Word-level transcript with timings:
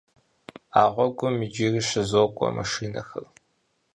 А 0.79 0.83
гъуэгум 0.93 1.35
иджыри 1.45 1.81
щызокӏуэ 1.87 2.47
машинэхэр. 2.57 3.25